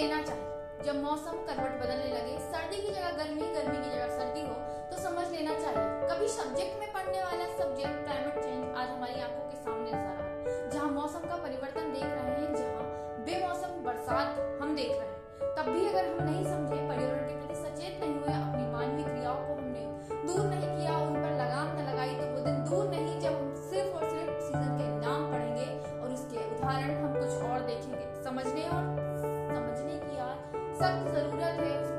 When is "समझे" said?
16.44-16.80